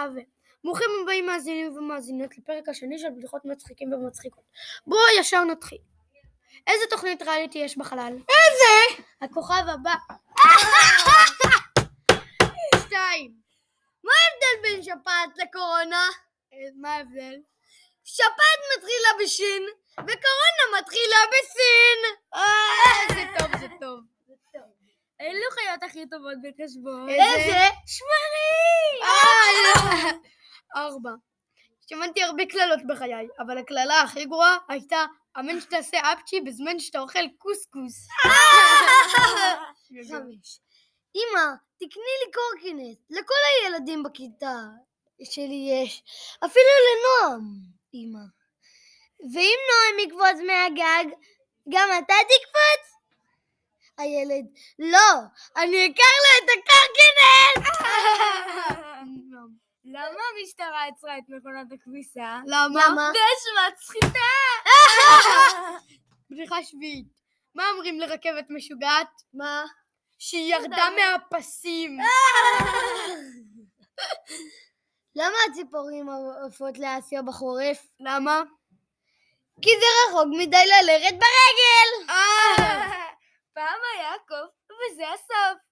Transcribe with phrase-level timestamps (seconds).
[0.00, 0.18] ו...
[0.64, 4.44] ברוכים הבאים מאזינים ומאזינות לפרק השני של בדיחות מצחיקים ומצחיקות.
[4.86, 5.78] בואו ישר נתחיל.
[6.66, 8.12] איזה תוכנית ריאליטי יש בחלל?
[8.12, 9.02] איזה?
[9.20, 9.94] הכוכב הבא.
[12.84, 13.32] שתיים.
[14.04, 16.06] מה ההבדל בין שפעת לקורונה?
[16.52, 17.34] אה, מה ההבדל?
[18.04, 19.62] שפעת מתחילה בשין,
[19.92, 21.98] וקורונה מתחילה בסין.
[22.34, 24.00] אה, זה טוב, זה טוב.
[25.20, 27.08] אלו חיות הכי טובות בחשבון.
[27.08, 27.64] איזה?
[27.86, 29.02] שמרים!
[30.86, 31.10] ארבע.
[31.90, 35.04] שמעתי הרבה קללות בחיי, אבל הקללה הכי גרועה הייתה
[35.38, 38.08] אמן שתעשה אפצ'י בזמן שאתה אוכל קוסקוס.
[40.10, 40.60] חמש.
[41.14, 41.46] אמא,
[41.76, 42.98] תקני לי קורקינט.
[43.10, 44.54] לכל הילדים בכיתה
[45.24, 46.02] שלי יש.
[46.44, 47.42] אפילו לנועם,
[47.94, 48.24] אמא.
[49.34, 51.14] ואם נועם יקפוץ מהגג,
[51.68, 52.98] גם אתה תקפוץ?
[53.98, 54.44] הילד,
[54.78, 55.10] לא,
[55.56, 56.97] אני אקח לו את הקורקינט!
[59.98, 62.40] למה המשטרה עצרה את מכונת הכביסה?
[62.46, 62.80] למה?
[62.96, 64.30] באשמת סחיטה!
[66.30, 67.06] בדיחה שביעית.
[67.54, 69.10] מה אומרים לרכבת משוגעת?
[69.34, 69.64] מה?
[70.18, 71.98] שהיא ירדה מהפסים.
[75.18, 76.06] למה הציפורים
[76.46, 77.86] עפות לאסיה בחורף?
[78.00, 78.42] למה?
[79.62, 82.10] כי זה רחוק מדי ללכת ברגל!
[82.10, 82.56] אה!
[83.54, 85.67] פעם היה קוף, וזה הסוף.